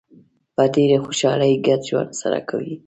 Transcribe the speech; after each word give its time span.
په 0.55 0.63
ډېرې 0.73 0.97
خوشحالۍ 1.05 1.53
ګډ 1.65 1.81
ژوند 1.89 2.11
سره 2.21 2.39
کوي. 2.49 2.75